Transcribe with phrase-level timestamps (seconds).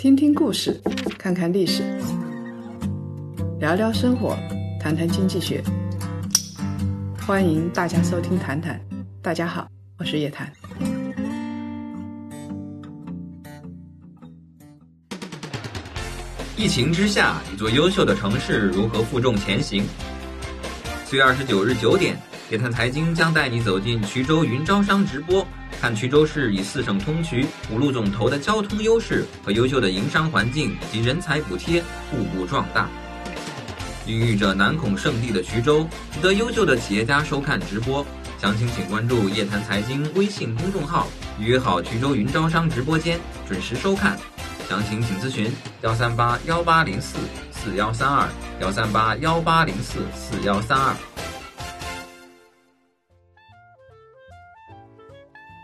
[0.00, 0.80] 听听故事，
[1.18, 1.82] 看看历史，
[3.58, 4.34] 聊聊生活，
[4.80, 5.62] 谈谈经济学。
[7.26, 8.80] 欢迎大家收听《谈谈》，
[9.20, 9.68] 大家好，
[9.98, 10.50] 我是叶檀。
[16.56, 19.84] 疫情之下，一座优秀的城市如何负重前行？
[21.04, 22.16] 四月二十九日九点，
[22.50, 25.46] 叶檀财经将带你走进衢州云招商直播。
[25.80, 32.88] 看衢州市以四省通衢、五路总头的交通优势和优秀的营商环境及人才补贴，步步壮大。
[34.04, 38.04] 孕育着南孔圣地的衢州，值得优秀的企业家收看直播。
[38.36, 41.06] 详情请关注夜谈财经微信公众号，
[41.38, 44.18] 预约好衢州云招商直播间，准时收看。
[44.68, 47.16] 详情请咨询幺三八幺八零四
[47.52, 48.28] 四幺三二
[48.60, 50.96] 幺三八幺八零四四幺三二。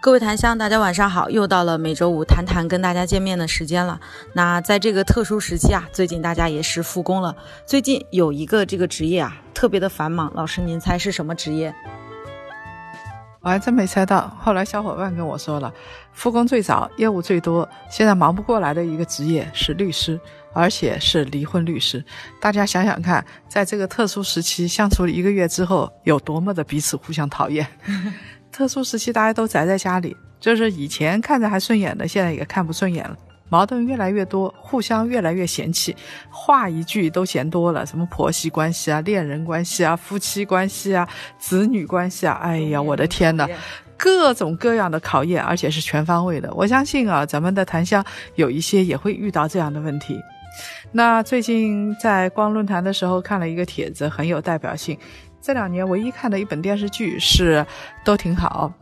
[0.07, 1.29] 各位檀香，大家晚上好！
[1.31, 3.99] 又到了每周五谈谈跟大家见面的时间了。
[4.35, 7.35] 那在这个特殊时期啊，最近大家也是复工了。
[7.67, 10.33] 最近有一个这个职业啊，特别的繁忙。
[10.37, 11.75] 老师，您猜是什么职业？
[13.41, 14.33] 我还真没猜到。
[14.41, 15.75] 后来小伙伴跟我说了，
[16.13, 20.21] 复工最早、业务最多、现在忙不过来的一个职业是律师，
[20.53, 22.05] 而且是离婚律师。
[22.41, 27.67] 大家想想看，在这个特殊时期相处一个月之后，有多么的彼此互相讨厌。
[28.57, 33.15] 特殊时期，大家都宅在家里，就是以前看着还顺眼的，现在也看不顺眼了。
[33.51, 35.95] 矛盾越来越多，互相越来越嫌弃，
[36.31, 41.07] 话一句都嫌多了，什么婆媳关系啊、恋人关系啊、夫妻关系啊、
[41.39, 43.47] 子女关系啊，哎呀，我的天呐，
[43.99, 46.51] 各种各样的考验，而且是全方位的。
[46.55, 48.03] 我相信啊，咱们的檀香
[48.37, 50.19] 有一些也会遇到这样的问题。
[50.91, 54.99] 那最近在逛论坛的时候看了一个帖子，很有代表性。
[55.47, 57.59] 这两年唯一看的一本电视剧是
[58.05, 58.73] 《都挺好》，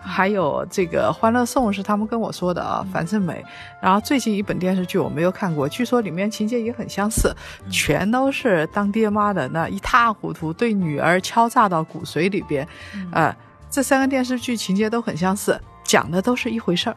[0.00, 3.44] 还有这个《欢乐颂》是他们跟我说的啊，樊胜美。
[3.78, 7.30] 然后最近一本电视剧我没有看过，据说里面情节也很相似，
[7.70, 12.66] 全都是当爹妈的那一塌糊涂，对女儿敲诈到骨髓里边。
[13.12, 13.36] 呃，
[13.68, 16.96] 这三个电视剧情节都很相似，讲的都是一回事儿。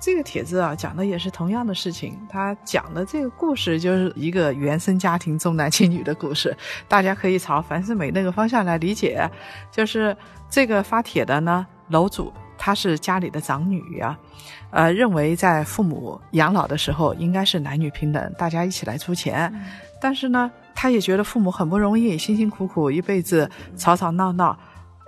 [0.00, 2.18] 这个帖子啊，讲的也是同样的事情。
[2.28, 9.28] 他讲的这个故事就是一个原生家庭重男轻女的故事，大家可以朝樊胜美那个方向来理解。
[9.72, 10.16] 就是
[10.48, 14.18] 这个发帖的呢，楼主她是家里的长女啊，
[14.70, 19.52] 呃，认为在父母养老的时候应该是男女平等，大家一起来出钱。
[20.00, 24.56] 但是呢，她也觉得父母很不容易，辛辛苦苦一辈子吵吵闹闹。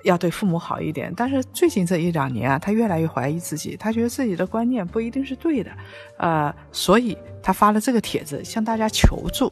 [0.04, 5.70] 要对父母好一点，但是最近这一两年啊，他越来越怀疑自己，他觉得自己的观念不一定是对的，
[6.18, 9.50] 呃，所以他发了这个帖子向大家求助。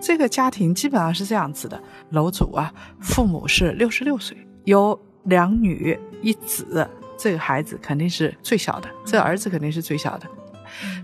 [0.00, 10.28] 这个家庭基本上是这样子的，楼主啊，父母是六十六岁，有两女一子，这个孩子肯定是最小的，这儿子肯定是最小的，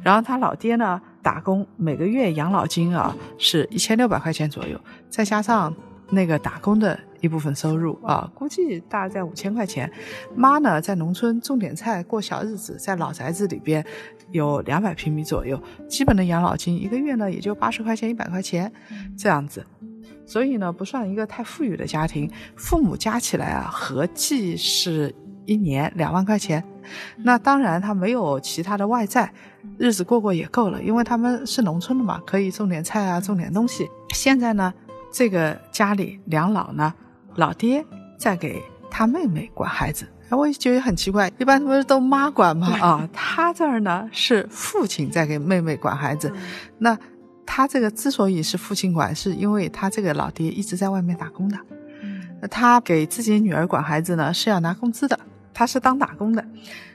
[0.02, 5.74] 然后他老爹呢打工，每个月养老金啊是一千六百块钱左右，再加上。
[6.12, 9.90] 那个打工的一部分收入啊，估计大概在五千块钱。
[10.36, 13.82] 妈呢，在农村种点菜过小日子，在老宅子里边
[14.30, 15.58] 有两百平米左右，
[15.88, 18.70] 基本的养老金一个月呢也就八十块钱一百块钱
[19.16, 19.64] 这样子，
[20.26, 22.30] 所以呢不算一个太富裕的家庭。
[22.56, 25.14] 父母加起来啊，合计是
[25.46, 26.62] 一年两万块钱。
[27.16, 29.32] 那当然他没有其他的外债，
[29.78, 33.88] 日子过过也够了，因为他们是农村的嘛，可以种点菜啊，种点东西。
[34.10, 34.74] 现在呢？
[35.12, 36.92] 这个家里两老呢，
[37.36, 37.84] 老爹
[38.18, 42.68] 在给他妹妹管孩子，我也觉得很奇怪，一般不是都妈管吗？
[42.80, 46.32] 啊，他这儿呢是父亲在给妹妹管孩子，
[46.78, 46.98] 那
[47.44, 51.58] 他这个之所以是父亲管，是因为他这个老爹一直在外面打工的，
[52.40, 55.18] 那他给自己女儿管孩子呢是要拿工资的，
[55.52, 56.42] 他是当打工的，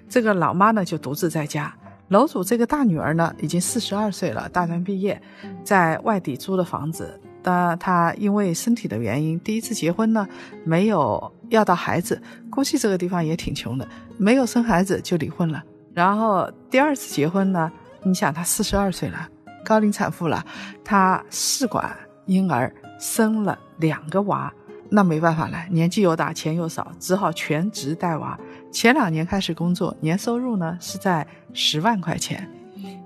[0.09, 1.71] 这个老妈呢就独自在家，
[2.07, 5.21] 楼主这个大女儿呢已经四十二岁了，大专毕业，
[5.63, 7.19] 在外地租的房子。
[7.47, 10.27] 那他因为身体的原因，第一次结婚呢，
[10.65, 13.87] 没有要到孩子，估计这个地方也挺穷的，
[14.17, 15.63] 没有生孩子就离婚了。
[15.93, 17.71] 然后第二次结婚呢，
[18.03, 19.29] 你想他四十二岁了，
[19.63, 20.45] 高龄产妇了，
[20.83, 21.95] 他试管
[22.25, 24.53] 婴儿生了两个娃，
[24.89, 28.37] 那没办法了，年纪又大，钱又少，只好全职带娃。
[28.73, 32.45] 前两年开始工作，年收入呢是在十万块钱，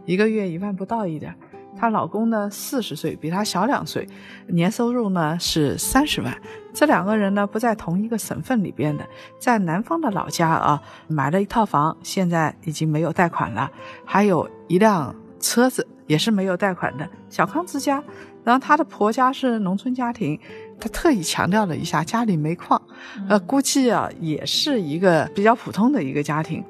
[0.08, 1.36] 一个月一万不到一点。
[1.82, 4.08] 她老公呢，四十岁，比她小两岁，
[4.46, 6.32] 年收入呢是三十万。
[6.72, 9.04] 这两个人呢不在同一个省份里边的，
[9.40, 13.68] 在南方的老家啊，买了一套房，现在已经没有贷款了，
[14.06, 18.04] 还有一辆车子也是没有贷款的，小康之家。
[18.44, 20.40] 然后她的婆家是农村家庭，
[20.80, 22.80] 她特意强调了一下家里煤矿，
[23.28, 26.64] 呃，估计啊也是一个比较普通的一个家庭。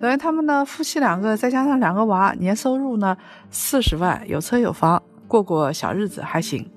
[0.00, 3.16] 等于他们呢夫妻两个再加上两个娃，年收入呢
[3.50, 6.68] 四十万，有车有房，过过小日子还行。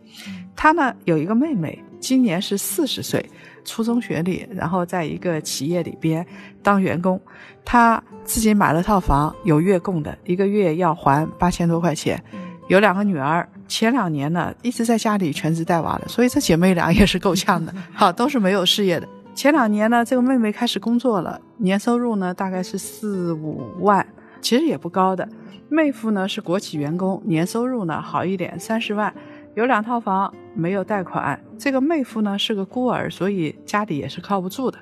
[0.56, 3.30] 他呢有一个妹妹，今年是四十岁，
[3.66, 6.26] 初中学历，然后在一个企业里边
[6.64, 7.20] 当员工。
[7.66, 12.24] 他自己买了套房，有月供的，一个月要还八千多块钱。
[12.68, 19.08] 有两个女儿，前两年呢一直在家里全职带娃的，所以这姐妹俩也是够呛的， 好都是没有事业的。
[19.36, 24.06] 前两年呢，这个妹妹开始工作了，年收入呢大概是四五万，
[24.42, 25.28] 其实也不高的。
[25.68, 29.14] 妹夫呢是国企员工，年收入呢好一点，三十万，
[29.54, 31.38] 有两套房，没有贷款。
[31.60, 34.80] 这个妹夫呢是个孤儿，所以家里也是靠不住的。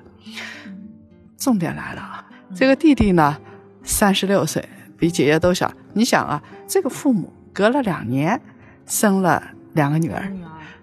[1.36, 2.24] 重点来了啊，
[2.54, 3.36] 这个弟弟呢
[3.82, 4.66] 三十六岁，
[4.96, 5.68] 比姐姐都小。
[5.94, 8.40] 你想啊，这个父母隔了两年
[8.86, 9.42] 生了
[9.72, 10.32] 两个女儿，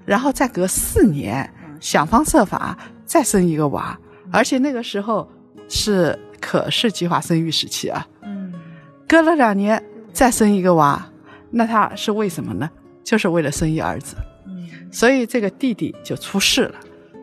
[0.06, 2.78] 然后再隔四年想方设法
[3.12, 4.00] 再生一个娃，
[4.32, 5.30] 而且那个时候
[5.68, 8.08] 是可视计划生育时期啊。
[8.24, 8.54] 嗯
[9.06, 11.06] 隔了两年再生一个娃，
[11.50, 12.70] 那他是为什么呢？
[13.04, 14.16] 就是为了生一儿子。
[14.48, 16.76] 嗯所以这个弟弟就出世了，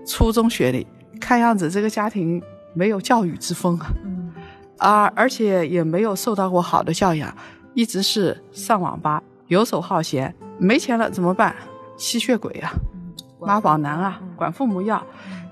[0.06, 0.86] 初中学历，
[1.18, 2.42] 看样子这个家庭
[2.74, 4.30] 没有教育之风啊，嗯
[4.76, 7.34] 啊，而且也没有受到过好的教养，
[7.72, 11.56] 一直是上网吧，游手好闲，没钱了怎么办？
[11.96, 12.74] 吸血鬼啊，
[13.40, 15.02] 妈宝男啊，管父母要。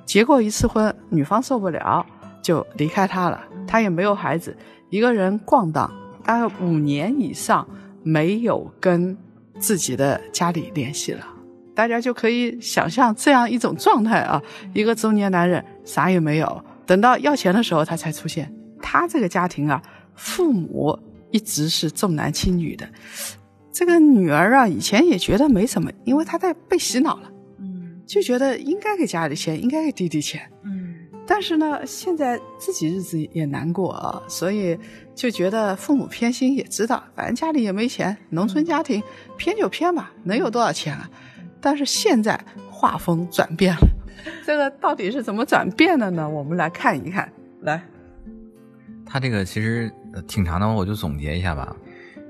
[0.07, 2.07] 结过一次婚，女方受不了，
[2.41, 3.43] 就离开他了。
[3.67, 4.57] 他也没有孩子，
[4.89, 5.93] 一个人逛荡，
[6.25, 7.67] 大概五年以上
[8.03, 9.19] 没有跟
[9.59, 11.27] 自己的家里联系了。
[11.75, 14.41] 大家就可以想象这样一种状态啊，
[14.73, 18.51] 一个中年男人啥也没有，等到要钱的时候他才出现。
[18.81, 19.83] 他这个家庭啊，
[20.15, 20.97] 父母
[21.33, 22.89] 一直是重男轻女的。
[23.73, 27.31] 这个女儿啊，以前也觉得没什么，因为她在被洗脑了，
[28.07, 30.51] 就觉得应该给家里钱，应该给弟弟钱。
[30.65, 30.95] 嗯
[31.29, 34.79] 但是呢，现在自己日子也难过啊，所以
[35.13, 39.03] 就觉得父母偏心，也知道反正家里也没钱，农村家庭
[39.37, 41.11] 偏就偏吧，能有多少钱啊？
[41.61, 43.89] 但是现在画风转变了，
[44.47, 46.29] 这个到底是怎么转变的呢？
[46.29, 47.29] 我们来看一看，
[47.63, 47.83] 来，
[49.05, 51.75] 他这个其实呃挺长的，我就总结一下吧。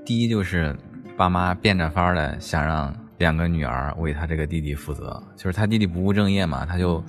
[0.03, 0.75] 第一就是
[1.15, 7.03] 爸妈变着法儿的想让两个女儿为他这个弟弟负责，就是他弟弟不务正业嘛，他就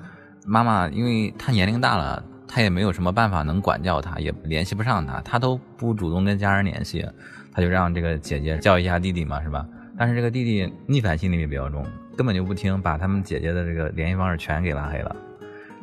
[0.46, 7.06] 妈妈因为他年龄大了，他也没有什么办法能管教他，也联系不上他，他都不主动跟家人联系，
[7.52, 9.66] 他就让这个姐姐教育一下弟弟嘛，是吧？
[9.98, 11.84] 但是这个弟弟逆反心理也比较重，
[12.16, 15.14] 根本就不听，把他们姐姐的这个联系方式全给拉黑了。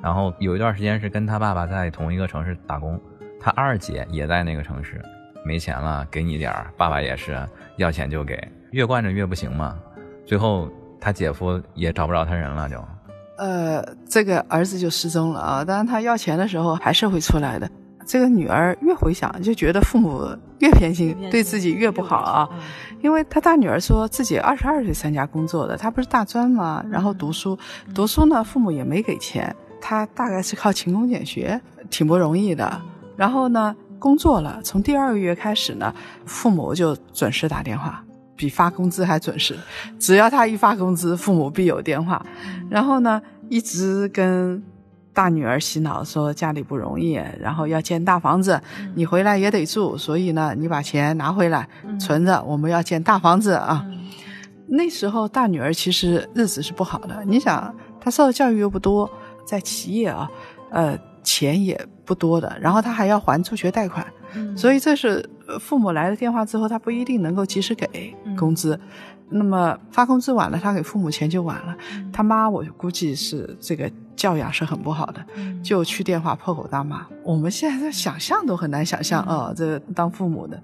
[0.02, 3.00] 然后有一段时间是跟他爸爸在同一个城市打工，
[3.40, 5.02] 他二姐也在那个城市，
[5.46, 7.38] 没钱了给你点儿，爸爸也是
[7.78, 9.78] 要钱就给，越惯着越不行嘛。
[10.26, 10.70] 最后
[11.00, 12.84] 他姐夫也找不着他人了，就
[13.38, 15.64] 呃，这个儿子就失踪了啊。
[15.64, 17.70] 当然，他要钱的时候还是会出来的。
[18.08, 20.24] 这个女儿越回想，就觉得父母
[20.60, 22.48] 越偏心，对自己越不好啊。
[23.02, 27.58] 因为他大女儿说自己二十二岁参加工作的，她不是大专嘛，然后读书，
[27.96, 32.80] 读书呢父母也没给钱，她大概是靠勤工俭学，挺不容易的。
[33.18, 35.92] 然后呢工作了，从第二个月开始呢，
[36.28, 38.05] 父母就准时打电话，
[38.36, 39.56] 比发工资还准时。
[40.00, 42.26] 只要他一发工资，父母必有电话。
[42.70, 44.64] 然后呢一直跟
[45.14, 48.60] 大女儿洗脑说家里不容易，然后要建大房子，
[48.96, 51.68] 你回来也得住，所以呢，你把钱拿回来
[52.00, 53.86] 存着，我们要建大房子啊。
[54.68, 59.10] 那时候大女儿其实日子是不好的，你想她受的教育又不多，
[59.46, 60.28] 在企业啊，
[60.72, 64.06] 呃，钱也不多的，然后她还要还助学贷款，
[64.58, 65.24] 所以这是呃
[65.60, 68.80] 父母来了电话之后，他不一定能够及时给工资。
[69.30, 71.76] 那么发工资晚了，他给父母钱就晚了。
[72.14, 75.26] 他妈，我估计是这个教养是很不好的，
[75.64, 77.08] 就去电话破口大骂。
[77.24, 80.62] 我们现在想象都很难想象啊、这个当父母的。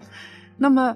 [0.58, 0.96] 那么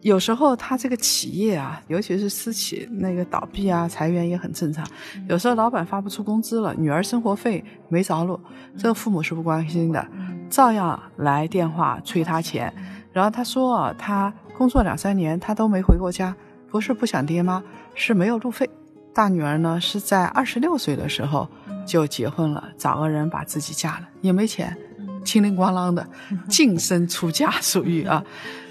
[0.00, 4.86] 有时候他这个企业啊，尤其是私企，那个倒闭啊、裁员也很正常。
[5.28, 8.40] 有时候老板发不出工资了，女儿生活费没着落，
[8.78, 10.08] 这个父母是不关心的，
[10.48, 12.72] 照样来电话催他钱。
[13.16, 16.36] 然后他说啊，他工作两三年，他都没回过家。
[16.70, 17.62] 不是不想爹妈，
[17.94, 18.68] 是没有路费。
[19.14, 21.48] 大女儿呢是在二十六岁的时候
[21.86, 24.76] 就结婚了，找个人把自己嫁了，也没钱，
[25.24, 26.06] 叮铃咣啷的
[26.46, 28.22] 净身出嫁，属于啊。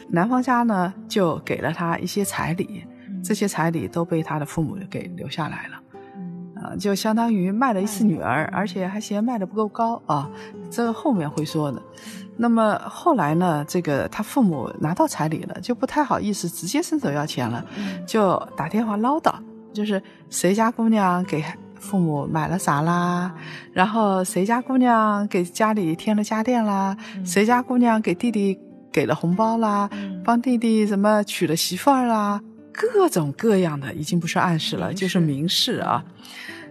[0.10, 2.86] 男方家呢就给了他一些彩礼，
[3.24, 5.82] 这些彩礼都被他的父母给留下来了。
[6.62, 10.30] 啊，就相当于卖了一次女儿，而且还嫌卖的不够高啊，
[10.70, 11.82] 这个后面会说的。
[12.38, 17.66] 那么后来呢，这个他父母拿到彩礼了，就不太好意思直接伸手要钱了，
[18.06, 19.34] 就打电话唠叨，
[19.74, 21.44] 就是谁家姑娘给
[21.80, 23.34] 父母买了啥啦，
[23.72, 28.60] 然后谁家姑娘给家里添了家电啦，谁家姑娘给弟弟
[28.92, 29.90] 给了红包啦，
[30.24, 32.42] 帮弟弟什么娶了媳妇儿啦，
[32.74, 36.04] 各种各样的，已经不是暗示了，就是明示啊。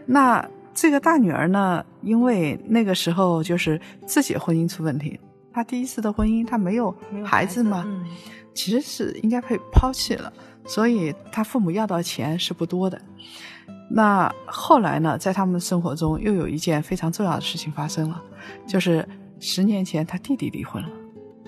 [0.07, 0.45] 那
[0.75, 5.19] 这个大女儿呢，因为那个时候就是自己婚姻出问题，
[5.55, 6.95] 她第一次的婚姻他没有
[7.25, 8.05] 孩子嘛，嗯。
[8.53, 10.33] 其实是应该被抛弃了，
[10.65, 13.01] 所以他父母要到的钱是不多的。
[13.91, 18.23] 那后来呢，在他们生活中又有一件非常重要的事情发生了，
[18.65, 19.07] 就是
[19.41, 20.89] 十年前他弟弟离婚了，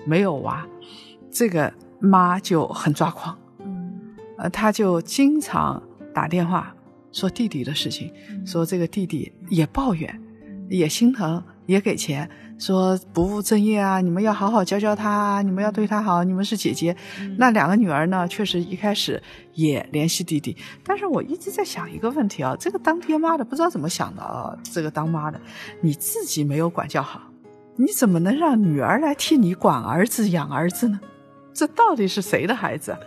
[0.05, 0.67] 没有娃，
[1.31, 3.89] 这个妈就很抓狂，嗯。
[4.37, 5.81] 呃，他就经常
[6.13, 6.75] 打电话
[7.13, 8.13] 说弟弟的事情，
[8.45, 10.21] 说这个弟弟也抱怨，
[10.69, 16.95] 也心疼，也给钱，说不务正业啊，你们要好好教教他啊，你们要对他好，你们是姐姐。
[17.37, 19.21] 那两个女儿呢，确实一开始
[19.53, 25.39] 也联系弟弟，但是我一直在想一个问题啊，这个当爹妈的不知道怎么想的啊，这个当妈的，
[25.81, 27.21] 你自己没有管教好，
[27.75, 30.99] 你怎么能让女儿来替你管儿子养儿子呢？
[31.53, 32.99] 这到底是谁的孩子啊？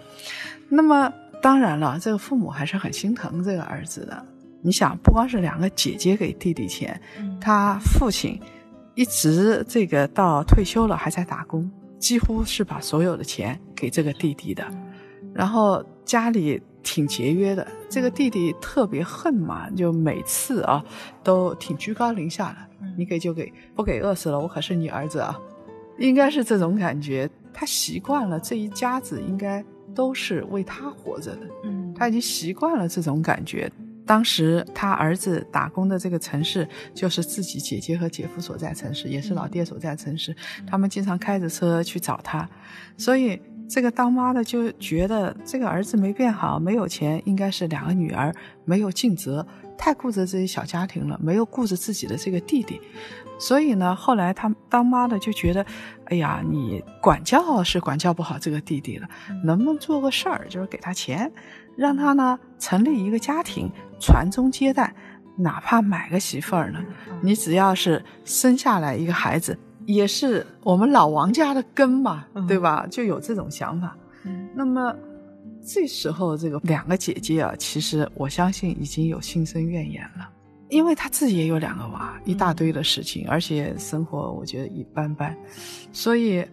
[0.68, 4.24] 那么当然了，这个父母还是很心疼这个儿子的。
[4.62, 7.00] 你想，不光是两个姐姐给弟弟钱，
[7.40, 8.38] 他父亲
[8.94, 14.66] 一直这个到退休了还在打工，几乎是把所有的钱给这个弟弟的。
[15.32, 20.84] 然后家里挺节约的，这个弟弟特别恨嘛，就每次啊
[21.22, 22.56] 都挺居高临下的，
[22.96, 25.38] 你给就给，不给饿死了，我可是你儿子啊，
[25.98, 27.30] 应该是这种感觉。
[27.52, 33.70] 他习惯了这一家子应该都是为他活着的，嗯他已经习惯了这种感觉。
[34.10, 40.34] 当时他儿子打工的这个城市，就是自己姐姐和姐夫所在城市，也是老爹所在城市。
[40.66, 42.48] 他们经常开着车去找他，
[42.98, 49.46] 所以这个当妈的就觉得这个儿子没变好，没有钱，应该是两个女儿没有尽责，
[49.78, 52.80] 太顾着自己小家庭了，没有顾着自己的这个弟弟。
[53.38, 55.64] 所以呢，后来他当妈的就觉得，
[56.06, 59.08] 哎呀，你管教是管教不好这个弟弟了，
[59.44, 61.30] 能不能做个事儿，就是给他钱，
[61.76, 63.70] 让他呢成立一个家庭，
[64.00, 64.92] 传宗接代，
[65.36, 66.82] 哪怕买个媳妇儿呢，
[67.22, 72.86] 你只要是生下来一个孩子，也是我们老王家的根嘛，对吧？
[72.90, 73.96] 就有这种想法。
[74.54, 74.94] 那么
[75.64, 80.28] 这时候，这个两个姐姐啊，其实我相信已经有心生怨言了。
[80.68, 85.36] 因为他自己也有两个娃，一大堆的事情，而且生活我觉得一般般，
[85.92, 86.46] 所以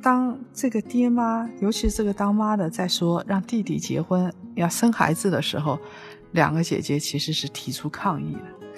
[0.00, 5.78] 当这个爹妈，尤其是这个当妈的在说让弟弟结婚要生孩子的时候，
[6.32, 8.68] 两个姐姐其实是提出抗议的。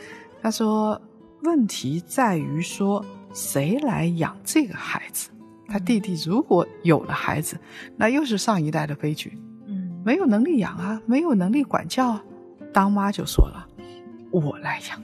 [0.43, 1.01] 她说，
[1.43, 5.31] 问题在于说谁来养这个孩子？
[5.69, 7.59] 他弟弟如果有了孩子，
[7.97, 12.23] 那又是上一代的悲剧，嗯没有能力养啊，没有能力管教啊。
[12.75, 13.67] 当妈就说了。
[14.31, 15.01] 我来养。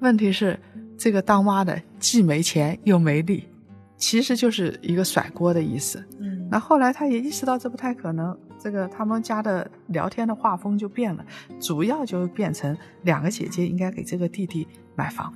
[0.00, 0.60] 问题是，
[0.96, 3.48] 这个当妈的既没钱又没力，
[3.96, 6.04] 其实就是一个甩锅的意思。
[6.20, 11.22] 嗯那后来他也意识到这不太可能，这个他们家的聊天的画风就变了，
[11.60, 15.30] 主要就变成两个姐姐应该给这个弟弟买房，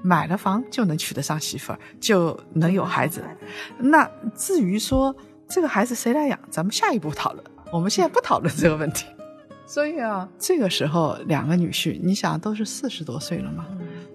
[0.00, 3.22] 买了房就能娶得上媳妇儿，就能有孩子。
[3.76, 5.14] 那至于说
[5.46, 9.04] 这个孩子谁来养，咱们下一步讨论，我们现在不讨论这个问题。
[9.66, 13.66] 所以啊，这个时候两个女婿，你想都是四十多岁了嘛，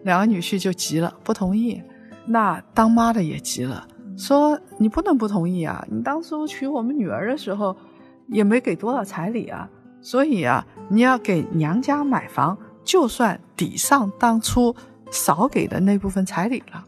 [0.06, 1.80] 两个女婿就急了，不同意。
[2.26, 5.86] 那当妈的也急了，说你不能不同意啊！
[5.88, 7.78] 你当初娶我们女儿的时候，
[8.27, 9.70] 也没给多少彩礼啊，
[10.01, 14.75] 所以啊，你要给娘家买房，就算抵上当初
[15.12, 16.84] 少给的那部分彩礼了。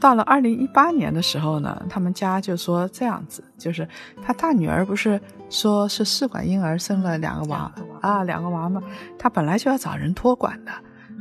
[0.00, 3.88] 到了二零一八年的时候呢，他们家就说这样子，就是
[4.22, 8.82] 他大女儿不是说是试管婴儿生了两个娃啊，两个娃嘛，
[9.18, 10.72] 他本来就要找人托管的。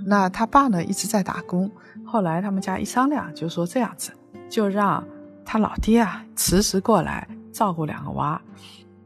[0.06, 1.72] 那他爸呢一直在打工，
[2.04, 4.12] 后来他们家一商量，就说这样子，
[4.50, 5.02] 就让
[5.46, 8.42] 他老爹啊辞职过来照顾两个娃，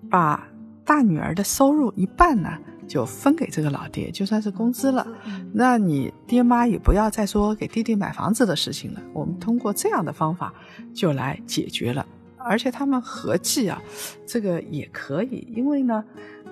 [0.10, 0.48] 把
[0.86, 5.06] 大女儿的收入一半呢就分给这个老爹，就算是工资了。
[5.54, 10.54] 那你爹妈也不要再说给弟弟买房子的事情了，我们通过这样的方法
[10.94, 12.06] 就来解决了。
[12.38, 13.82] 而且他们合计啊，
[14.26, 16.02] 这个也可以，因为呢，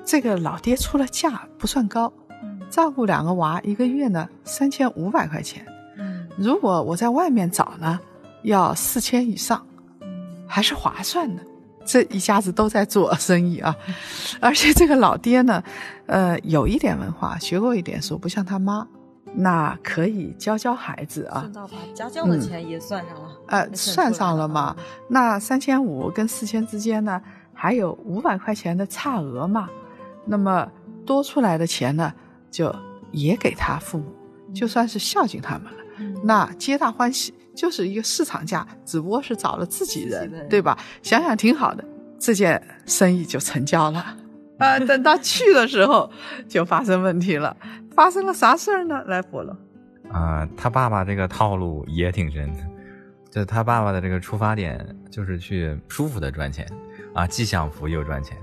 [0.03, 2.11] 这个老爹出了价不算高，
[2.69, 5.65] 照顾两个娃一个月呢三千五百块钱，
[5.97, 7.97] 嗯如果我在外面找呢，
[8.43, 9.65] 要四千以上，
[10.45, 11.41] 还是划算的。
[11.85, 13.75] 这一家子都在做生意啊，
[14.41, 15.63] 而且这个老爹呢，
[16.07, 18.87] 呃，有一点文化，学过一点书，不像他妈，
[19.35, 21.53] 那可以教教孩子啊顺。
[21.53, 24.75] 道把家教的钱也算上了，呃，算上了嘛？
[25.07, 27.21] 那三千五跟四千之间呢，
[27.53, 29.69] 还有五百块钱的差额嘛？
[30.25, 30.67] 那么
[31.05, 32.11] 多出来的钱呢，
[32.49, 32.73] 就
[33.11, 34.05] 也给他父母，
[34.53, 40.77] 就算是孝敬他们了，嗯那皆大欢喜，就是一个市场价，只不过是找了自己人，己人对吧？
[41.01, 41.83] 想想挺好的，
[42.19, 44.05] 这件生意就成交了。
[44.59, 46.09] 啊、 等到去的时候
[46.47, 47.55] 就发生问题了，
[47.93, 49.03] 发生了啥事儿呢？
[49.07, 49.57] 来，博了，
[50.11, 52.63] 啊、他爸爸这个套路也挺深的，
[53.29, 56.65] 就他爸爸的这个出发点就是去舒服的赚钱
[57.13, 58.37] 啊，既享福又赚钱。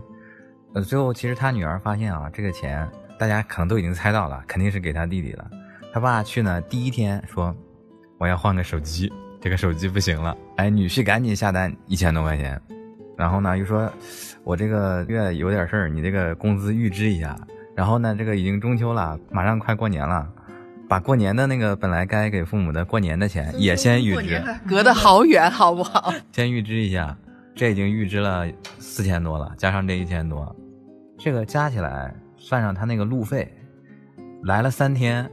[0.74, 2.86] 呃，最后其实他女儿发现啊，这个钱
[3.18, 5.50] 大家可能都已经猜到了，肯定是给他弟弟了。
[5.94, 7.54] 他爸去呢，第一天说
[8.22, 12.56] 我要换个手机，这个手机不行了，哎，女婿赶紧下单一千多块钱，
[13.16, 13.92] 然后呢又说
[14.44, 17.36] 我这个月有点事儿，你这个工资预支一下。
[17.74, 20.24] 然后呢，这个已经中秋了，马上快过年了，
[20.88, 26.14] 把过年的那个本来该给父母的过年的钱也先预支，隔得好远，好不好？
[26.30, 27.16] 先预支一下，
[27.56, 28.46] 这已经预支了
[28.78, 30.54] 四千多了，加上这一千多，
[31.18, 33.52] 这个加起来算上他那个路费，
[34.44, 35.28] 来了三天，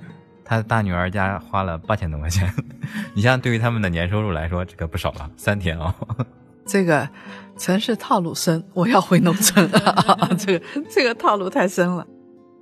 [0.50, 2.51] 他大女儿家花了八千多块钱。
[3.13, 5.94] 你像对于他们的年收入来说，这个不少了，三天哦。
[6.65, 7.08] 这个
[7.56, 10.27] 城市套路深，我要回农村啊！
[10.39, 12.06] 这个这个套路太深了。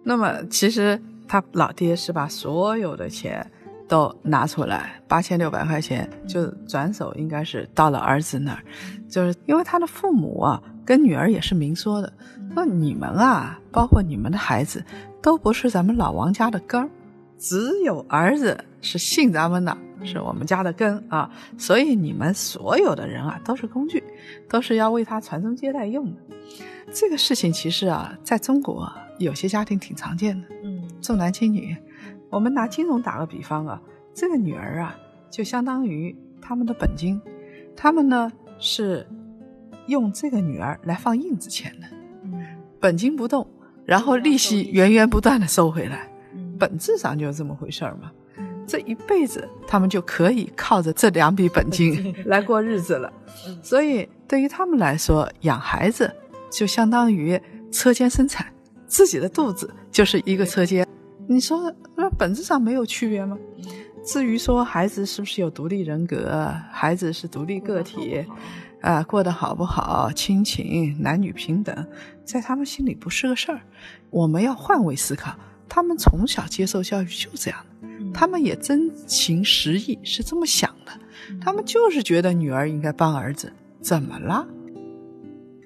[0.03, 3.50] 那么其实他老爹是把所有的钱
[3.88, 8.62] 都拿出来，八千六百块钱就转手，应该是到了儿子那儿，
[9.10, 12.12] 就是因为他的父母啊跟女儿也是明说的，
[12.53, 14.84] 说你们啊，包括你们的孩子，
[15.22, 16.89] 都不是咱们老王家的根儿，
[17.38, 24.03] 只有儿子是信咱们的，是我们家的根啊，所以你们所有的人啊都是工具，
[24.50, 26.17] 都是要为他传宗接代用的。
[26.91, 31.75] 这个事情其实啊，在中国啊有些家庭挺常见的，嗯重男轻女。
[32.29, 33.82] 我们拿金融打个比方啊，
[34.13, 34.96] 这个女儿啊，
[35.29, 37.22] 就相当于他们的本金，
[37.75, 39.08] 他们呢是
[39.88, 41.88] 用这个女儿来放印子钱的，
[42.24, 42.44] 嗯
[42.79, 43.48] 本金不动，
[43.86, 46.16] 然后利息源源不断的收回来，嗯
[46.57, 48.11] 本质上就是这么回事儿嘛。
[48.67, 53.11] 这一辈子他们就可以靠着这两笔本金来过日子了。
[53.61, 56.13] 所以对于他们来说，养孩子
[56.51, 57.39] 就相当于
[57.71, 58.45] 车间生产，
[58.85, 60.85] 自己的肚子就是一个车间。
[61.29, 63.37] 你说那本质上没有区别吗？
[64.05, 68.25] 至于说孩子是不是有独立人格，孩子是独立个体，
[68.81, 71.87] 啊、过得好不好，亲情、男女平等，
[72.24, 73.59] 在他们心里不是个事儿。
[74.09, 75.35] 我们要换位思考，
[75.70, 80.92] 他们从小接受教育就这样的，他们也真情实意是这么想的，
[81.42, 83.51] 他们就是觉得女儿应该帮儿子，
[83.82, 84.48] 怎么了？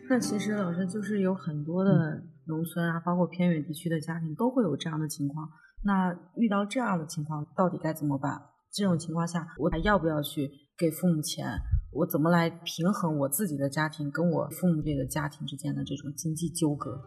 [0.10, 5.48] 那其实老师就是有很多的农村啊，包括偏远地区的家庭都会有这样的情况。
[5.84, 8.42] 那遇到这样的情况，到底该怎么办？
[8.74, 11.46] 这种情况下，我还要不要去给父母钱？
[11.94, 17.02] 我怎么来平衡我自己的家庭跟我父母这个家庭之间的这种经济纠葛？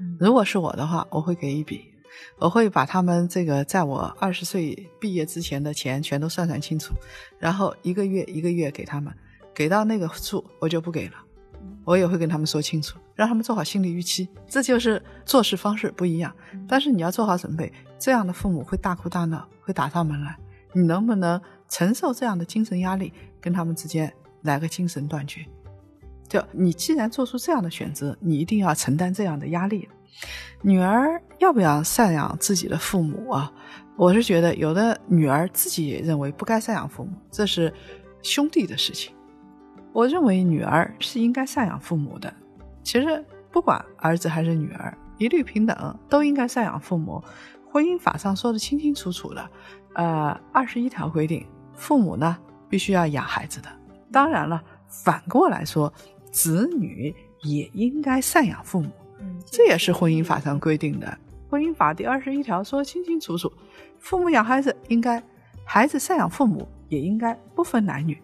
[0.00, 1.84] 嗯如果是我的话，我会给一笔，
[2.38, 6.94] 我会把他们这个在我二十岁毕业之前的钱全都算算清楚，
[7.38, 9.14] 然后一个月一个月给他们，
[9.54, 11.14] 给到那个数我就不给了。
[11.84, 14.28] 我也会跟他们说清楚，让他们做好心理预期。
[14.48, 16.34] 这就是做事方式不一样，
[16.66, 17.70] 但是你要做好准备。
[17.98, 20.34] 这样的父母会大哭大闹，会打上门来。
[20.72, 24.10] 你能不能承受这样的精神压力，跟他们之间
[24.42, 25.44] 来个精神断绝？
[26.30, 29.86] 就你既然做出这样的选择，你一定要承担这样的压力。
[30.62, 33.52] 女儿要不要赡养自己的父母啊？
[33.96, 37.72] 我是觉得有的女儿自己也认为不该赡养父母，这是
[38.22, 39.12] 兄弟的事情。
[39.92, 42.32] 我认为女儿是应该赡养父母的。
[42.84, 47.20] 其实不管儿子还是女儿，一律平等，都应该赡养父母。
[47.72, 49.50] 婚姻法上说的清清楚楚的，
[49.94, 52.36] 呃，二十一条规定，父母呢
[52.68, 53.68] 必须要养孩子的。
[54.12, 55.92] 当然了，反过来说，
[56.30, 61.18] 子女也应该赡养父母，嗯，这也是婚姻法上规定的。
[61.48, 63.52] 婚姻法第二十一条说得清清楚楚，
[63.98, 65.22] 父母养孩子应该，
[65.64, 68.20] 孩子赡养父母也应该，不分男女。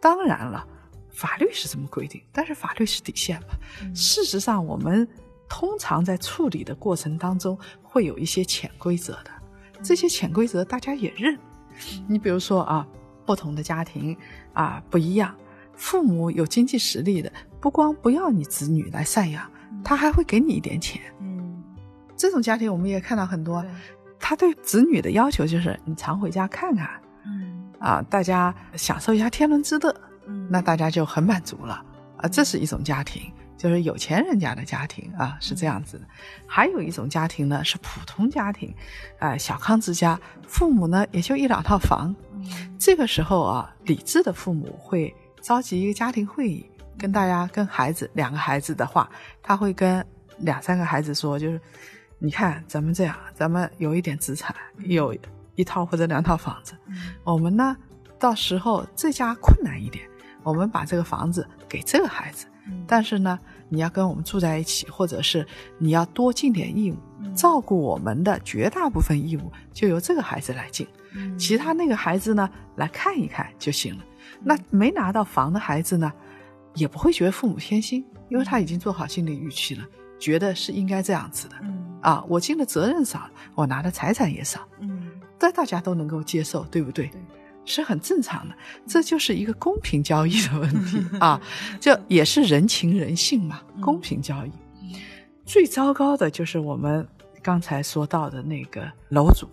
[0.00, 0.66] 当然了。
[1.12, 3.48] 法律是这么规定，但是法律是底线嘛。
[3.94, 5.08] 事实上，我们
[5.48, 9.30] 通常在处理的过程当中会有一些潜规则的，
[9.82, 11.38] 这些潜规则大家也认。
[12.06, 12.86] 你比如说啊，
[13.24, 14.14] 不同的家庭
[14.52, 15.34] 啊不一样，
[15.76, 19.48] 父母有经济实力的，不光不要你子女来赡养，
[19.84, 21.00] 他还会给你一点钱。
[21.20, 21.62] 嗯，
[22.16, 23.64] 这种家庭我们也看到很多，
[24.18, 26.88] 他对子女的要求就是你常回家看看
[27.26, 29.94] 嗯啊，大家享受一下天伦之乐。
[30.26, 31.84] 嗯，那大家就很满足了
[32.16, 36.04] 啊，这是一种家庭，就是有钱人家的家庭啊，是这样子的。
[36.46, 38.74] 还有一种家庭呢是普通家庭，
[39.20, 42.12] 啊、小康之家，父母呢也就一两套房。
[42.34, 45.14] 嗯这个时候啊，理智的父母会
[45.46, 49.08] 召集一个家庭会议，跟大家跟孩子两个孩子的话，
[49.40, 50.04] 他会跟
[50.38, 51.60] 两三个孩子说，就是
[52.18, 55.16] 你看咱们这样，咱们有一点资产，有
[55.54, 56.74] 一套或者两套房子，
[57.22, 57.76] 我们呢，
[58.18, 60.04] 到时候这家困难一点，
[60.42, 62.48] 我们把这个房子给这个孩子，
[62.84, 65.46] 但是呢，你要跟我们住在一起，或者是
[65.78, 66.96] 你要多尽点义务，
[67.36, 70.84] 照顾我们的绝大部分义务就由这个孩子来尽，
[71.38, 74.04] 其他那个孩子呢来看一看就行了。
[74.42, 76.12] 那没拿到房的孩子呢，
[76.74, 79.84] 也不会觉得父母偏心，因为他已经做好心理预期了，
[80.18, 81.56] 觉得是应该这样子的。
[81.62, 87.06] 嗯啊，我尽的责任少，我拿的财产也少，嗯这大家都能够接受，对不对？
[87.08, 87.20] 对
[87.68, 88.54] 是很正常的，
[88.86, 91.40] 这就是一个公平交易的问题 啊，
[91.80, 94.52] 这也是人情人性嘛，公平交易。
[95.44, 97.04] 最糟糕的就是我们
[97.42, 99.48] 刚才说到的那个楼主，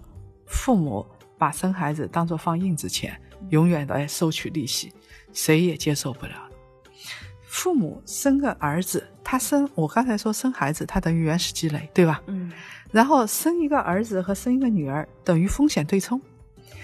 [0.45, 1.03] 父母
[1.39, 4.91] 把生孩子当做放印子钱，永远来收取利息，
[5.33, 6.33] 谁也接受不了。
[7.45, 12.21] 父母生个儿子，他生我刚才说生孩子，他等于原始积累，对吧？
[12.27, 12.51] 嗯
[12.91, 16.21] 然后生一个儿子和生一个女儿等于风险对冲，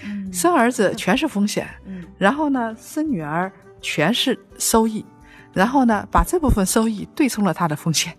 [0.04, 5.04] 嗯生儿子全是风险，嗯然后呢生女儿全是收益，
[5.52, 8.16] 然后呢把这部分收益对冲了他的风险，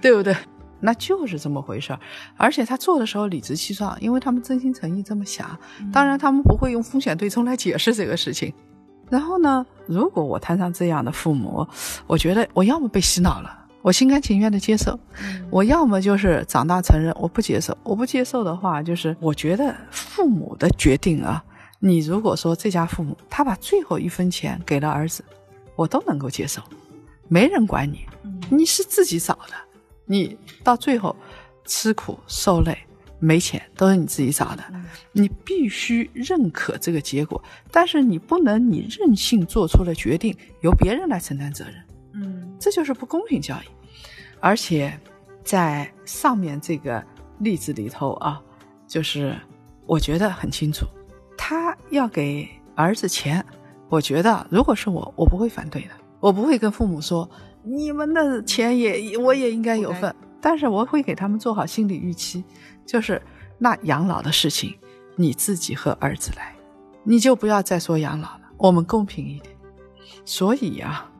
[0.00, 0.34] 对不对？
[0.84, 2.00] 那就是这么回事儿，
[2.36, 5.58] 而且他做的时候理直气壮，因为他们真心诚意这么想。
[5.90, 8.52] 当然，他们不会用风险对冲来解释这个事情。
[9.08, 11.66] 然后呢，如果我摊上这样的父母，
[12.06, 14.92] 我觉得我要么被洗脑了，我心甘情愿的接受；
[15.50, 17.74] 我要么就是长大成人我不接受。
[17.82, 21.42] 我不接受的话，就是我觉得父母的决定啊，
[21.78, 25.24] 你如果说这家父母他把最后一分钱给了儿子，
[25.76, 26.60] 我都能够接受，
[27.28, 28.06] 没人管你，
[28.50, 29.54] 你是自己找的，
[30.06, 31.14] 你到最后
[31.64, 32.76] 吃苦受累。
[33.20, 34.62] 没钱都是你自己找的，
[35.12, 41.74] 你必须认可这个结果，但是你不能你任性做出了决定，由别人来承担责任，
[42.12, 43.66] 嗯这就是不公平交易。
[44.40, 44.92] 而且
[45.42, 47.02] 在上面这个
[47.38, 48.42] 例子里头啊，
[48.86, 49.34] 就是
[49.86, 50.84] 我觉得很清楚，
[51.34, 53.42] 他要给儿子钱，
[53.88, 57.26] 我觉得如果是我，我不会反对的，我不会跟父母说
[57.64, 62.44] 你们的钱也我也应该有份，但是我会给他们做好心理预期，
[62.84, 63.20] 就是
[63.58, 64.74] 那养老的事情
[65.16, 66.54] 你自己和儿子来，
[67.02, 69.54] 你就不要再说养老了，我们公平一点。
[70.24, 71.10] 所以啊，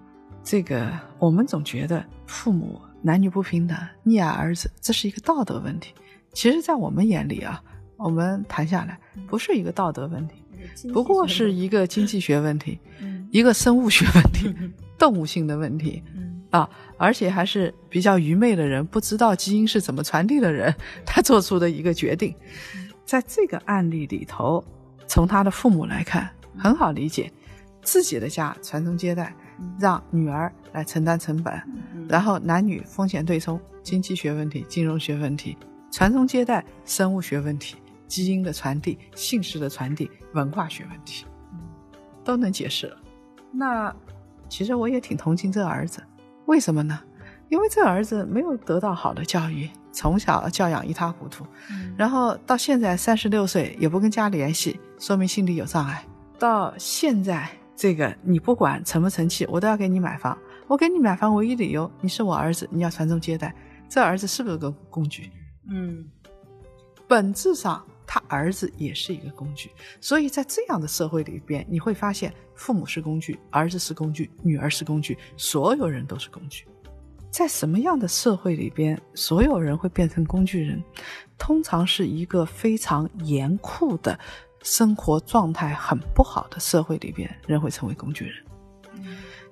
[0.42, 5.94] 这个我们总觉得父母男女不平等、溺爱儿子，这是一个道德问题。
[6.32, 7.62] 其实，在我们眼里啊，
[7.96, 10.34] 我们谈下来不是一个道德问题，
[10.92, 13.14] 不过是一个经济学问题，嗯。
[13.30, 14.54] 一个生物学问题，
[14.96, 16.23] 动物性的问题嗯
[16.54, 20.72] 啊，而且还是比较愚昧的人，不知道基因是怎么传递的人，
[21.04, 22.32] 他做出的一个决定。
[23.04, 24.64] 在这个案例里头，
[25.08, 27.32] 从他的父母来看，很好理解，
[27.82, 29.34] 自己的家传宗接代，
[29.80, 31.60] 让女儿来承担成本，
[32.08, 35.58] 然后男女风险对冲，经济学问题、金融学问题，
[35.90, 37.74] 传宗接代，生物学问题，
[38.06, 41.26] 基因的传递、姓氏的传递，文化学问题，
[42.22, 42.96] 都能解释了。
[43.50, 43.92] 那
[44.48, 46.00] 其实我也挺同情这儿子，
[46.46, 47.00] 为什么呢？
[47.48, 51.46] 因为这儿子没有得到好的教育，从小教养一塌糊涂，
[51.96, 56.04] 然后到现在三十六岁也不跟家里联系，说明心理有障碍。
[56.38, 60.36] 到现在这个你不管成不成器，我都要给你买房。
[60.66, 63.54] 我给你买房唯一理由，你是我儿子，你要传宗接代。
[63.88, 65.30] 这儿子是不是个工具？
[65.68, 66.04] 嗯
[67.06, 69.72] 本质上，他儿子也是一个工具。
[70.00, 76.64] 所以在这样的社会里边，你会发现，父母是工具，儿子是工具，女儿是工具，所有人都是工具。
[77.28, 80.80] 在什么样的社会里边，所有人会变成工具人？
[81.36, 84.16] 通常是一个非常严酷的
[84.62, 88.44] 生活状态很不好的社会里边，人会成为工具人。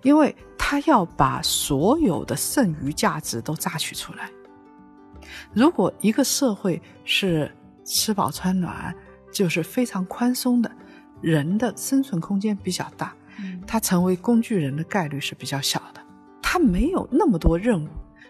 [0.02, 4.30] 因为他要把所有的剩余价值都榨取出来。
[5.52, 7.52] 如果一个社会是
[7.84, 8.94] 吃饱穿暖，
[9.32, 10.70] 就是非常宽松的，
[11.20, 13.14] 人的生存空间比较大，
[13.66, 16.00] 他成为工具人的概率是比较小的。
[16.40, 17.88] 他没有那么多任务。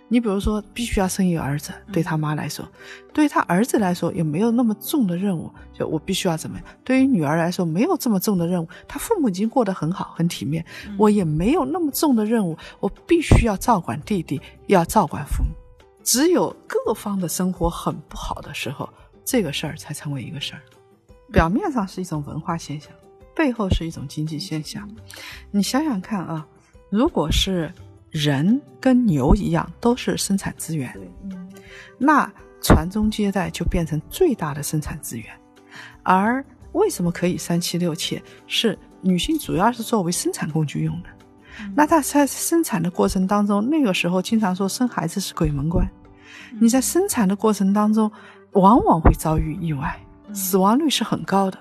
[0.09, 2.69] 你比如说，必须要生一个儿子，对他妈来说，
[3.15, 6.67] 对于他儿子来说也没有那么重的任务，就我必须要怎么样？
[6.85, 10.62] 对于女儿来说，没有这么重的任务，他父母已经过得很好，很体面，
[10.99, 15.51] 我也没有那么重的任务，我必须要照管弟弟，要照管父母。
[16.05, 18.87] 只有各方的生活很不好的时候，
[19.25, 20.63] 这个事儿才成为一个事儿。
[21.33, 22.93] 表面上是一种文化现象，
[23.35, 24.89] 背后是一种经济现象。
[25.51, 26.47] 你想想看啊，
[26.91, 27.73] 如果是
[28.11, 31.49] 人跟牛一样都是生产资源，嗯
[31.97, 32.31] 那
[32.61, 35.27] 传宗接代就变成最大的生产资源。
[36.03, 38.23] 而为什么可以三妻六妾？
[38.47, 41.09] 是女性主要是作为生产工具用的。
[41.75, 45.89] 那她在生产的过程当中，那个时候经常说生孩子是鬼门关，
[46.61, 48.11] 你在生产的过程当中，
[48.53, 49.99] 往往会遭遇意外，
[50.33, 51.59] 死亡率是很高的。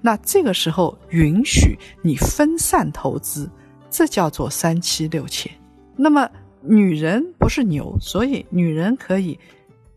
[0.00, 3.50] 那这个时候允许你分散投资，
[3.90, 5.50] 这叫做三妻六妾。
[5.96, 6.28] 那么
[6.60, 9.38] 女人不是牛，所以女人可以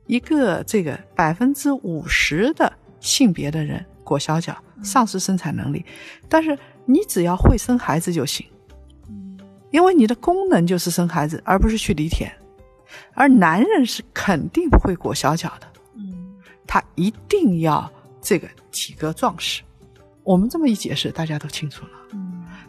[0.06, 5.86] 一个这个百分之五十的性别的人裹小脚，丧失生产能力，
[6.28, 8.46] 但是你只要会生孩子就行，
[9.72, 12.32] 因为你的功能就是生孩子，而不是去犁田。
[13.14, 15.68] 而男人是肯定不会裹小脚的，
[16.68, 17.90] 他一定要
[18.22, 19.64] 这个体格壮实。
[20.24, 21.92] 我们这么一解释，大家都清楚了。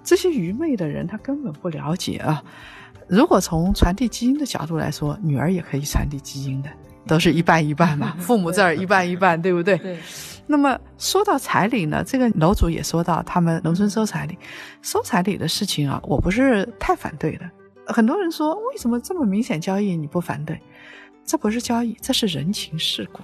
[0.04, 2.42] 这些愚昧的人，他根本不了解啊。
[3.08, 6.70] 如果从传递基因的角度来说，女儿也可以传递基因的，
[7.06, 9.76] 都是一半一半嘛， 父母这儿一半一半， 对不对？
[9.78, 9.98] 对。
[10.46, 14.38] 那么说到彩礼呢，这个楼主也说到他们农村收彩礼，
[14.80, 17.50] 收彩礼的事情啊，我不是太反对的。
[17.86, 20.58] 很多人说，为什么这么明显交易你不反对？
[21.24, 23.20] 这不是交易，这是人情世故。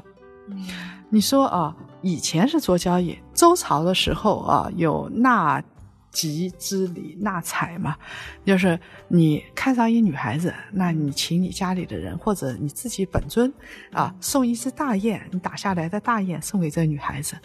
[1.08, 5.62] 你说啊，以前是做交易，周朝的时候啊，有纳
[6.10, 7.96] 吉之礼、纳采嘛，
[8.44, 8.78] 就是
[9.08, 13.52] 你看上一女孩子，那你请你家里的人或者你自己本尊
[13.92, 17.36] 啊，送一只大雁，你打下来的大雁送给这女孩子，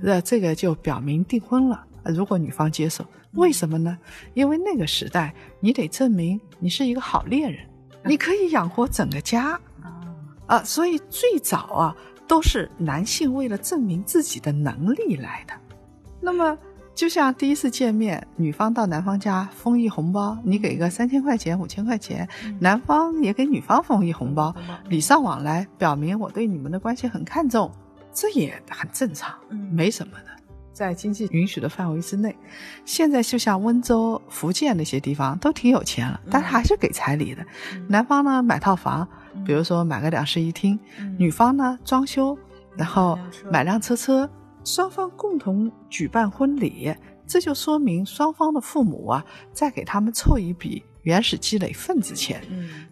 [0.00, 1.84] 那这个就表明订婚了。
[2.04, 3.98] 如果女方接受，为什么呢？
[4.32, 7.68] 因为那个时代，你得证明你是一个好猎人，
[8.04, 9.60] 你可以养活整个家
[10.46, 15.54] 啊，所以最早啊，都是男性为了证明自己的能力来的。
[16.20, 16.58] 那么，
[16.94, 24.54] 就像第一次见面，女方到男方家封一红包，你给个三千块钱、五千块钱，男方也给女方封一红包，
[24.88, 27.70] 礼尚往来，表明我对你们的关系很看重，
[28.12, 29.34] 这也很正常，
[29.70, 30.35] 没什么的。
[30.76, 32.36] 在经济允许的范围之内，
[32.84, 37.42] 现在就像温州、福建那些地方都挺有钱了，但是还是给彩礼的。
[37.88, 39.08] 男方呢买套房，
[39.46, 40.78] 比如说买个两室一厅；
[41.16, 42.36] 女方呢装修，
[42.76, 43.18] 然后
[43.50, 44.28] 买辆车车，
[44.66, 46.94] 双方共同举办婚礼，
[47.26, 50.84] 这就说明双方的父母啊在给他们凑一笔。
[51.04, 52.42] 原始积累份子钱，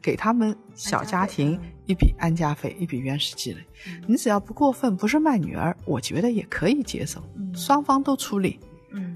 [0.00, 3.64] 给他们小家庭一笔安家费，一笔原始积累。
[4.06, 7.22] 你只要不过分，不是卖女儿，我觉得也可以接受。
[7.54, 8.58] 双方都出力，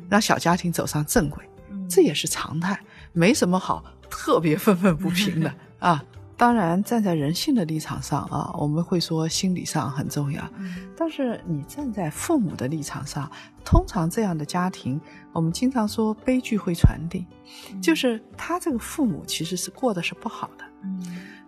[0.09, 1.42] 让小家庭走上正轨，
[1.88, 2.78] 这也是常态，
[3.12, 6.04] 没什么好特别愤愤不平的 啊。
[6.37, 10.48] 当然，站在人性的立场上啊，我们会说心理上很重要。
[10.96, 13.28] 但是你站在父母的立场上，
[13.64, 15.00] 通常这样的家庭，
[15.33, 17.26] 我们经常说悲剧会传递，
[17.83, 20.64] 就是他这个父母其实是过得是不好的。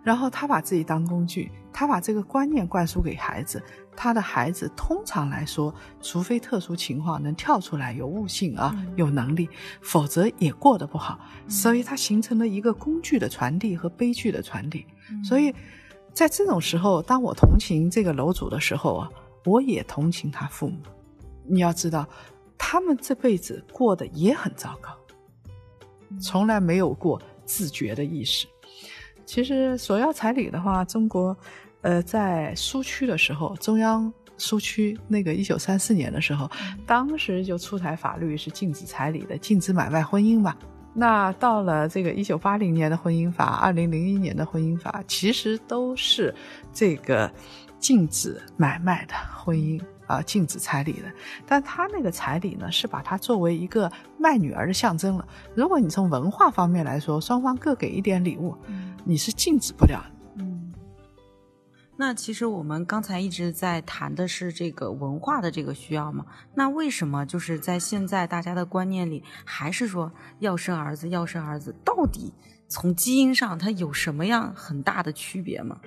[0.03, 3.61] 然后他把自己当工具，他把这个观念灌输给孩子，
[3.95, 9.47] 他的孩子通常来说，除非特殊情况能跳出来有悟性啊，有能力，
[9.81, 11.19] 否则也过得不好。
[11.47, 14.87] 所以他形成了一个工具的传递和悲剧的传递。
[15.23, 15.53] 所以
[16.13, 19.09] 在这种时候，当我同情这个楼主的时候啊，
[19.45, 20.79] 我也同情他父母。
[21.45, 22.07] 你要知道，
[22.57, 24.97] 他们这辈子过得也很糟糕，
[26.19, 28.47] 从来没有过自觉的意识。
[29.25, 31.35] 其实索要彩礼的话，中国，
[31.81, 36.49] 呃，在苏区的时候，中央苏区那个一九三四年的时候，
[36.85, 40.55] 当时就出台法律是禁止彩礼的，禁止买卖婚姻嘛。
[40.93, 46.35] 那到了这个一九八零年的婚姻法，二零零一年的婚姻法，其实都是
[46.73, 47.31] 这个
[47.79, 49.81] 禁止买卖的婚姻。
[50.11, 51.09] 啊，禁止彩礼的，
[51.45, 55.25] 但他那个彩礼呢，是把它作为一个卖女儿的象征了。
[55.55, 58.57] 如果你从文化方面来说，双方各给一点礼物，
[59.05, 60.03] 你是禁止不了。
[60.35, 60.73] 嗯，
[61.95, 66.25] 那其实我们刚才一直在谈的是这个文化的这个需要嘛？
[66.55, 71.73] 那为什么就是在现在大家的观念里，还是说要生儿子，要生儿子？
[71.85, 72.33] 到底
[72.67, 75.79] 从基因上它有什么样很大的区别吗？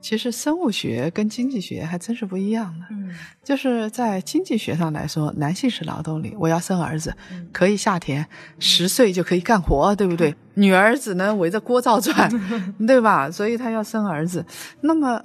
[0.00, 2.86] 其实生物学跟经济学还真是不一样的。
[2.90, 7.14] 嗯，就是在经济学上来说，男性是劳动力，我要生儿子，
[7.52, 8.26] 可以下田，
[8.58, 10.34] 十岁就可以干活，对不对？
[10.54, 12.30] 女儿只能围着锅灶转，
[12.86, 13.30] 对吧？
[13.30, 14.44] 所以他要生儿子。
[14.80, 15.22] 那么，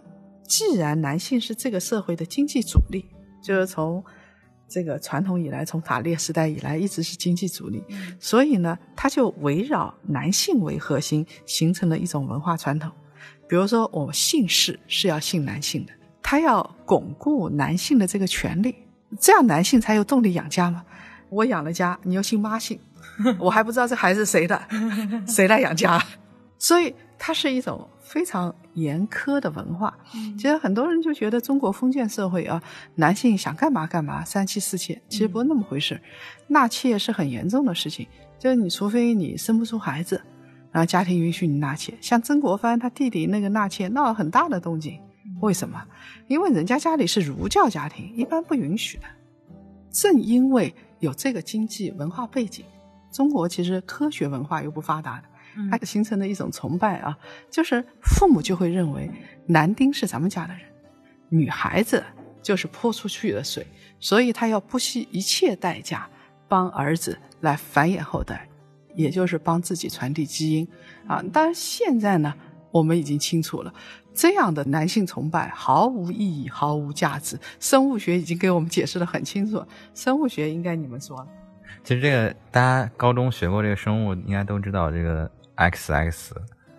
[0.48, 3.06] 既然男性是这个社会的经济主力，
[3.42, 4.04] 就是从
[4.68, 7.84] 这个传统以来，从打猎时代以来一直是经济主力，
[8.20, 12.92] 所以呢，他就围绕男性为核心，形成了一种文化传统。
[13.48, 18.76] 比如说，我姓氏是要姓男性的，他要巩固男性的这个权利，
[19.20, 20.84] 这样男性才有动力养家嘛。
[21.30, 22.80] 我养了家，你又姓妈姓，
[23.38, 24.60] 我还不知道这孩子谁的，
[25.28, 26.02] 谁来养家？
[26.58, 29.96] 所以它是一种非常严苛的文化。
[30.38, 32.62] 其实很多人就觉得中国封建社会啊，
[32.96, 36.00] 男性想干嘛干嘛，三妻四妾，其实不是那么回事。
[36.48, 38.08] 纳妾是很严重的事情，
[38.40, 40.20] 就是你除非你生不出孩子。
[40.76, 41.94] 然后家庭允许你纳妾。
[42.02, 45.00] 像曾国藩他弟弟那个纳妾闹了很大的动静，
[45.40, 45.82] 为什么？
[46.28, 49.06] 因为人家家里是儒教家庭，一般不允许的。
[49.90, 52.66] 正因为有这个经济文化背景，
[53.10, 55.24] 中国其实科学文化又不发达的，
[55.72, 57.18] 它形成了一种崇拜啊，
[57.50, 59.10] 就是父母就会认为
[59.48, 60.64] 男丁是咱们家的人，
[61.30, 62.04] 女孩子
[62.42, 63.66] 就是泼出去的水，
[64.02, 66.06] 所以他要不惜一切代价
[66.50, 68.46] 帮儿子来繁衍后代，
[68.96, 70.68] 也就是帮自己传递基因
[71.08, 71.24] 啊。
[71.32, 72.34] 当然现在呢，
[72.72, 73.74] 我们已经清楚了。
[74.14, 77.38] 这样的男性崇拜毫无意义，毫无价值。
[77.60, 79.62] 生物学已经给我们解释的很清楚，
[79.94, 81.28] 生物学应该你们说了。
[81.84, 86.34] 其实这个大家高中学过这个生物，应该都知道这个 X X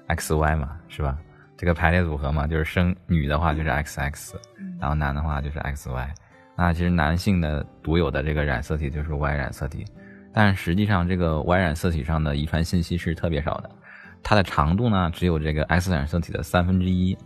[0.06, 1.18] X Y 嘛，是吧？
[1.58, 4.34] 这个排列组合嘛，就是生女的话就是 X X，
[4.80, 6.14] 然后男的话就是 X Y。
[6.56, 9.84] 那其实男性的独有的这个染色体就是 Y 染色体，
[10.36, 13.70] 但实际上这个 Y 染色体上的遗传信息是特别少的。
[14.22, 17.16] 它的长度呢，只有这个 X 染色体的三分之一，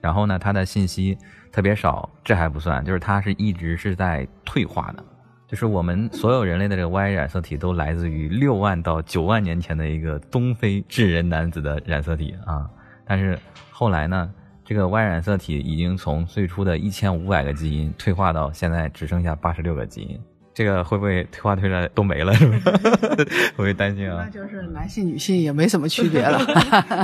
[0.00, 1.16] 然后呢，它的信息
[1.52, 5.04] 特别少，这还不算，就是它是一直是在退化的，
[5.46, 12.68] 就是我们所有人类的这个 Y 染色体都来自于六万到九万年前的一个东非智人男子的染色体啊，
[13.06, 13.38] 但是
[13.70, 14.28] 后来呢，
[14.64, 20.20] 这个 Y 染色体已经从最初的一千五百个基因退化到现在只剩下八十六个基因。
[20.60, 22.34] 这个会不会退化退了都没了？
[22.34, 22.70] 是吧？
[23.56, 24.22] 会不会担心啊？
[24.26, 26.38] 那就是男性女性也没什么区别了，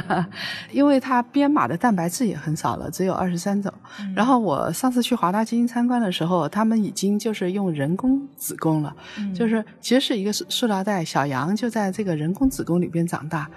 [0.71, 3.73] 因为它编码的蛋白质也很少了，只有二十三种。
[4.15, 8.95] 然后我上次去华大基因参观的时候，他们已经就是用人工子宫了，
[9.35, 13.49] 就是其实是一个塑塑料袋，小羊就在这个人工子宫里边长大。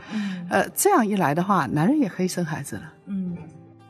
[0.49, 2.83] 呃，这样一来的话，男人也可以生孩子了。
[3.07, 3.35] 嗯，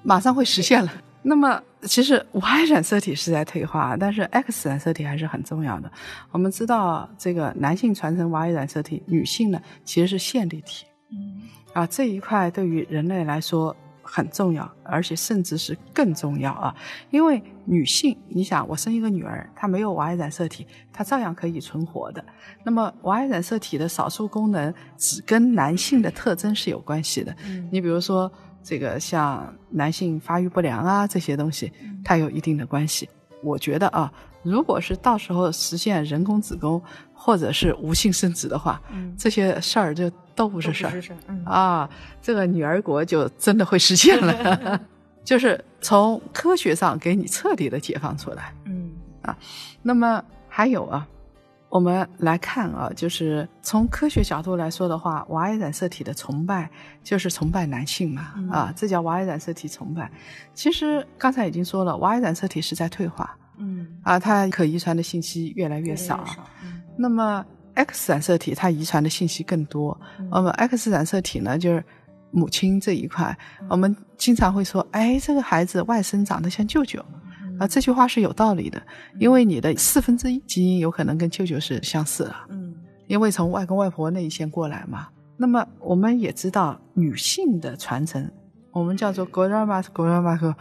[0.02, 0.92] 马上会实现了。
[1.22, 5.92] 那么，其实 Y 染色体是在退化，但是 X 染色体还是很重要的。
[6.32, 10.86] 我们知道，这个男性传承 Y 染色体，女性呢其实是线粒体。
[11.12, 11.42] 嗯，
[11.74, 16.74] 啊，这一块对于人类来说很重要，而且甚至是更重要啊。
[17.10, 22.24] 因为女性，你想，我生一个女儿，她没有 Y 染色体，她照样可以存活的。
[22.64, 27.36] 那么 Y 染色体的少数功能只跟男性的特征是有关系的。
[27.44, 28.32] 嗯，你比如说。
[28.64, 31.72] 这个像男性发育不良啊这些东西，
[32.04, 33.10] 它有一定的关系。
[33.42, 34.12] 我觉得啊，
[34.44, 36.82] 如果是到时候实现人工子宫
[37.14, 38.82] 或者是无性生殖的话，
[39.18, 41.02] 这些事儿就都不是事儿
[41.46, 41.90] 啊。
[42.22, 44.80] 这个女儿国就真的会实现了
[45.24, 48.54] 就是从科学上给你彻底的解放出来。
[48.66, 48.92] 嗯
[49.22, 49.38] 啊，
[49.82, 51.08] 那么还有啊。
[51.70, 56.70] 我们来看啊，就是从科学角度来说的话，Y 染色体的崇拜
[57.04, 60.12] 就是崇拜男性嘛，啊，这叫 Y 染色体崇拜。
[60.56, 66.26] 其实刚才已经说了，Y 染色体是在退化，嗯，啊，它可遗传的信息越来越少。
[66.98, 69.96] 那么 X 染色体它遗传的信息更多。
[70.32, 71.84] 那么 X 染色体呢，就是
[72.32, 73.38] 母亲这一块，
[73.70, 77.04] 我们经常会说，哎，这个孩子外甥长得像舅舅。
[77.60, 78.82] 啊，这句话是有道理的，
[79.20, 82.74] 因为你的四分之一基因有可能跟舅舅是相似的，嗯，
[83.08, 85.10] 因为从外公外婆那一线过来嘛。
[85.38, 88.30] 那么我们也知道，女性的传承，
[88.72, 90.56] 我们叫做 grandma grandma，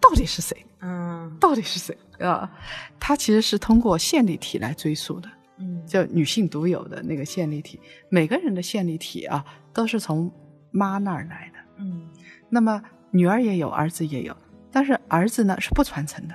[0.00, 0.56] 到底是谁？
[0.80, 2.50] 嗯，到底是谁啊？
[2.98, 10.30] 它其实是通过线粒体来追溯的，嗯，就女性独有的那个线粒体，每个人的线粒体啊，都是从
[10.72, 12.08] 妈那儿来的，嗯，
[12.50, 14.36] 那么女儿也有，儿子也有，
[14.72, 16.34] 但是儿子呢是不传承的。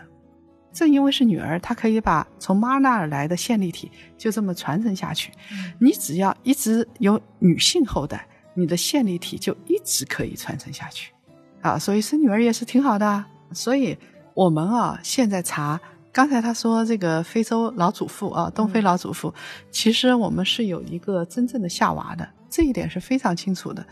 [0.79, 5.29] 正因为是女儿，她可以把从妈那儿来的线粒体就这么传承下去。
[5.77, 11.11] 你只要一直有女性后代，你的线粒体就一直可以传承下去。
[11.59, 13.25] 啊，所以生女儿也是挺好的。
[13.51, 13.97] 所以
[14.33, 15.77] 我们啊，现在查，
[16.13, 19.33] 刚才他说这个非洲老祖父啊，东非老祖父，
[19.69, 23.85] 其实我们是有一个真正的夏娃的，这一点是非常清楚的。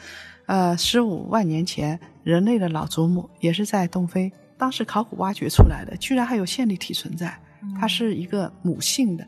[0.45, 4.31] 呃，十五万年前，人类的老祖母也是在东非。
[4.57, 7.39] 当时考古挖掘出来的，居然还有线粒体存在，
[7.79, 9.27] 它是一个母性的，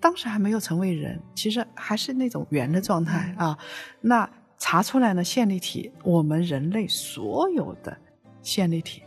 [0.00, 3.56] 当时还没有成为人，其实还是那种圆的状态啊。
[4.00, 7.96] 那查出来呢，线粒体，我们人类所有的
[8.42, 9.02] 线粒体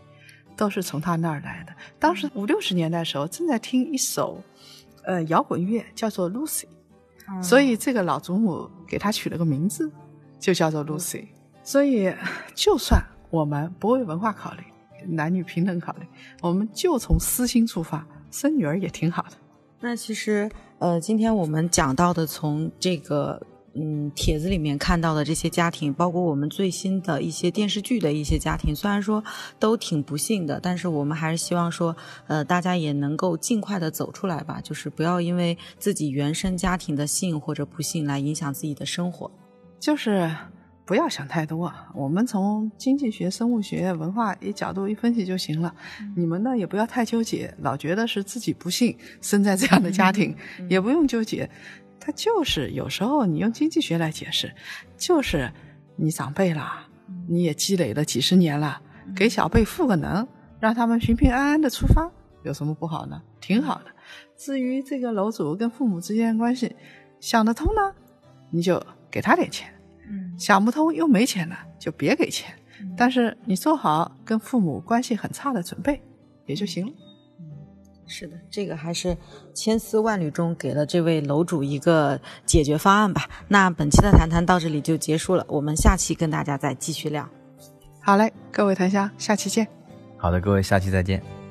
[0.55, 1.73] 都是从他那儿来的。
[1.97, 4.43] 当时五六十年代的时候，正在听一首
[5.05, 6.65] 呃摇滚乐，叫做 Lucy，
[7.41, 9.91] 所以这个老祖母给他取了个名字，
[10.39, 11.25] 就叫做 Lucy。
[11.63, 12.13] 所以
[12.53, 14.63] 就算我们不为文化考虑。
[15.07, 16.05] 男女平等考虑，
[16.41, 19.31] 我们就从私心出发，生女儿也挺好的。
[19.79, 20.49] 那其实，
[20.79, 23.45] 呃，今天我们讲到的，从这个
[23.75, 29.21] 嗯帖子里面看到的这些家庭，包括我们最新的一些电视剧的一些家庭，虽然说
[29.59, 31.93] 都挺不幸的，但是我们还是希望说，
[32.27, 39.29] 呃，大家也能够尽快的走出来吧，就是不要因为自己原生家庭的幸或者不幸来影响自己的生活。
[39.79, 40.33] 就是
[40.85, 45.73] 不要想太多，我们从经济学、生物学、文化一角度一分析就行了。
[46.15, 50.35] 你们呢也不要太纠结，老觉得是自己不幸生在这样的家庭，
[50.69, 51.49] 也不用纠结。
[52.01, 54.53] 他就是有时候你用经济学来解释，
[54.97, 55.49] 就是
[55.95, 56.85] 你长辈了，
[57.29, 58.81] 你也积累了几十年了，
[59.15, 60.27] 给小辈赋个能，
[60.59, 62.11] 让他们平平安安的出发，
[62.43, 63.21] 有什么不好呢？
[63.39, 63.85] 挺好的。
[64.35, 66.75] 至于这个楼主跟父母之间的关系，
[67.21, 67.95] 想得通呢，
[68.49, 69.73] 你就给他点钱。
[70.37, 72.53] 想不通又没钱了，就别给钱。
[72.97, 76.01] 但是你做好跟父母关系很差的准备，
[76.45, 76.93] 也就行了。
[78.05, 79.15] 是的，这个还是
[79.53, 83.29] 千丝万缕中给了这位楼主一个解决方案吧。
[83.47, 87.27] 那本期的谈谈到这里就结束了，我们下期跟大家再继续聊。
[88.01, 89.67] 好嘞，各位檀香，下期见。
[90.17, 91.42] 好的，各位，下期再见。